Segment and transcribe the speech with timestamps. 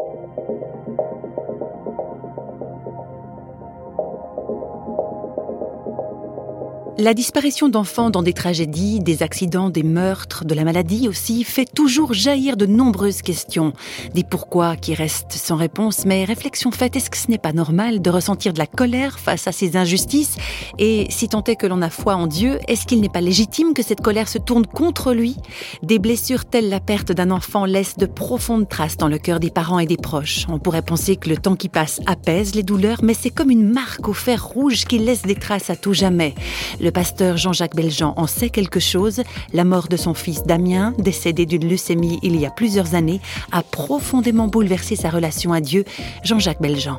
[0.00, 0.59] Thank you.
[7.00, 11.64] La disparition d'enfants dans des tragédies, des accidents, des meurtres, de la maladie aussi, fait
[11.64, 13.72] toujours jaillir de nombreuses questions.
[14.12, 18.02] Des pourquoi qui restent sans réponse, mais réflexion faite, est-ce que ce n'est pas normal
[18.02, 20.36] de ressentir de la colère face à ces injustices?
[20.78, 23.72] Et si tant est que l'on a foi en Dieu, est-ce qu'il n'est pas légitime
[23.72, 25.36] que cette colère se tourne contre lui?
[25.82, 29.50] Des blessures telles la perte d'un enfant laissent de profondes traces dans le cœur des
[29.50, 30.44] parents et des proches.
[30.50, 33.70] On pourrait penser que le temps qui passe apaise les douleurs, mais c'est comme une
[33.70, 36.34] marque au fer rouge qui laisse des traces à tout jamais.
[36.90, 39.22] Pasteur Jean-Jacques Beljean en sait quelque chose.
[39.52, 43.20] La mort de son fils Damien, décédé d'une leucémie il y a plusieurs années,
[43.52, 45.84] a profondément bouleversé sa relation à Dieu.
[46.24, 46.98] Jean-Jacques Beljean.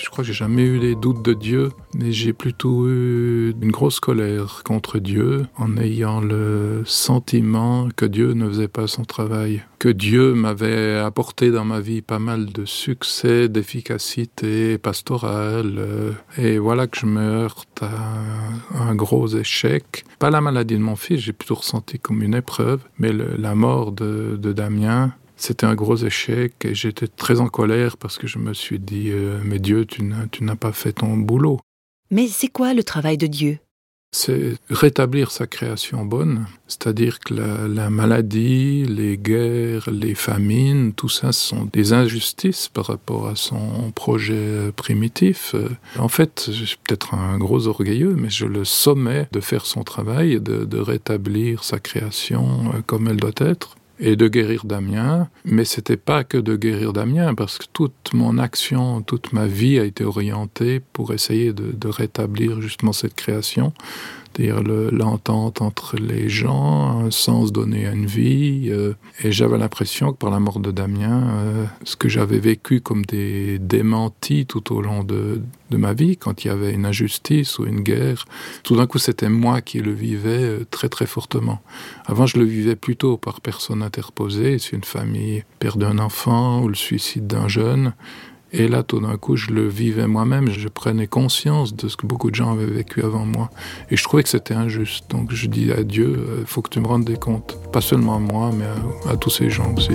[0.00, 3.70] Je crois que j'ai jamais eu les doutes de Dieu, mais j'ai plutôt eu une
[3.70, 9.62] grosse colère contre Dieu en ayant le sentiment que Dieu ne faisait pas son travail,
[9.78, 16.86] que Dieu m'avait apporté dans ma vie pas mal de succès, d'efficacité pastorale, et voilà
[16.86, 20.04] que je me heurte à un gros échec.
[20.18, 23.92] Pas la maladie de mon fils, j'ai plutôt ressenti comme une épreuve, mais la mort
[23.92, 28.54] de Damien, c'était un gros échec et j'étais très en colère parce que je me
[28.54, 31.58] suis dit, euh, mais Dieu, tu n'as pas fait ton boulot.
[32.10, 33.58] Mais c'est quoi le travail de Dieu?
[34.14, 41.08] C'est rétablir sa création bonne, c'est-à-dire que la, la, maladie, les guerres, les famines, tout
[41.08, 45.54] ça sont des injustices par rapport à son projet primitif.
[45.98, 49.82] En fait, je suis peut-être un gros orgueilleux, mais je le sommais de faire son
[49.82, 55.28] travail, de, de rétablir sa création euh, comme elle doit être et de guérir Damien.
[55.44, 59.78] Mais c'était pas que de guérir Damien, parce que toute mon action, toute ma vie
[59.78, 63.72] a été orientée pour essayer de, de rétablir justement cette création
[64.34, 68.68] c'est-à-dire l'entente entre les gens, un sens donné à une vie.
[68.70, 72.80] Euh, et j'avais l'impression que par la mort de Damien, euh, ce que j'avais vécu
[72.80, 77.58] comme des démentis tout au long de, ma vie, quand il y avait une injustice
[77.58, 78.26] ou une guerre,
[78.62, 81.62] tout d'un coup c'était moi qui le vivais euh, très très fortement.
[82.04, 86.68] Avant je le vivais plutôt par personne interposée, si une famille perd un enfant ou
[86.68, 87.94] le suicide d'un jeune,
[88.54, 92.06] et là, tout d'un coup, je le vivais moi-même, je prenais conscience de ce que
[92.06, 93.48] beaucoup de gens avaient vécu avant moi.
[93.90, 95.10] Et je trouvais que c'était injuste.
[95.10, 97.56] Donc je dis à Dieu, il euh, faut que tu me rendes des comptes.
[97.72, 99.92] Pas seulement à moi, mais à, à tous ces gens aussi.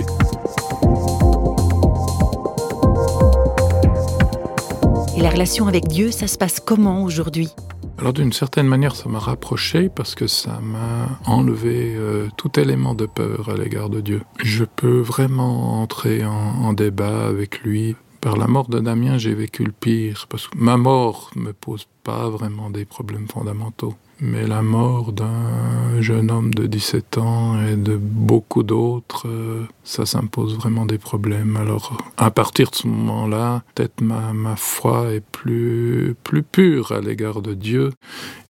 [5.16, 7.50] Et la relation avec Dieu, ça se passe comment aujourd'hui?
[7.98, 12.94] Alors d'une certaine manière, ça m'a rapproché parce que ça m'a enlevé euh, tout élément
[12.94, 14.22] de peur à l'égard de Dieu.
[14.42, 19.34] Je peux vraiment entrer en, en débat avec lui par la mort de Damien, j'ai
[19.34, 23.94] vécu le pire, parce que ma mort me pose pas vraiment des problèmes fondamentaux.
[24.20, 30.06] Mais la mort d'un jeune homme de 17 ans et de beaucoup d'autres, euh, ça,
[30.06, 31.56] ça me pose vraiment des problèmes.
[31.56, 37.42] Alors, à partir de ce moment-là, peut-être ma, foi est plus, plus pure à l'égard
[37.42, 37.92] de Dieu.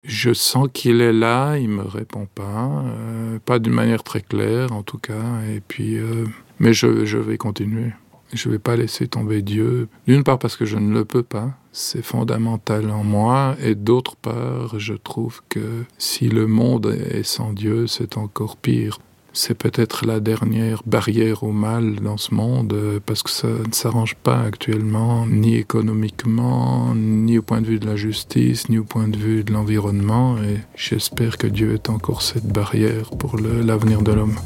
[0.04, 4.72] Je sens qu'il est là, il me répond pas, euh, pas d'une manière très claire
[4.72, 6.24] en tout cas, et puis, euh,
[6.60, 7.92] mais je vais continuer.
[8.32, 11.22] Je ne vais pas laisser tomber Dieu, d'une part parce que je ne le peux
[11.22, 17.22] pas, c'est fondamental en moi, et d'autre part, je trouve que si le monde est
[17.22, 18.98] sans Dieu, c'est encore pire.
[19.32, 24.16] C'est peut-être la dernière barrière au mal dans ce monde, parce que ça ne s'arrange
[24.16, 29.06] pas actuellement, ni économiquement, ni au point de vue de la justice, ni au point
[29.06, 34.12] de vue de l'environnement, et j'espère que Dieu est encore cette barrière pour l'avenir de
[34.12, 34.36] l'homme.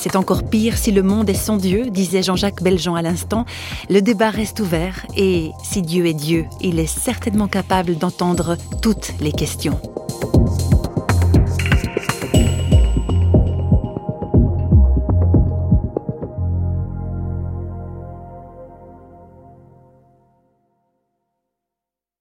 [0.00, 3.44] C'est encore pire si le monde est sans Dieu, disait Jean-Jacques Beljean à l'instant.
[3.90, 9.12] Le débat reste ouvert et si Dieu est Dieu, il est certainement capable d'entendre toutes
[9.20, 9.78] les questions.